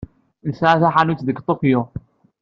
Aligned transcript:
Yesɛa 0.47 0.81
taḥanut 0.81 1.21
deg 1.27 1.37
Tokyo. 1.47 1.81